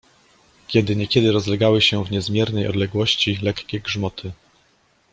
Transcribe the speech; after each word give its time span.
Kiedy 0.67 0.95
niekiedy 0.95 1.31
rozlegały 1.31 1.81
się 1.81 2.05
w 2.05 2.11
niezmiernej 2.11 2.67
odległości 2.67 3.39
lekkie 3.41 3.79
grzmoty. 3.79 4.31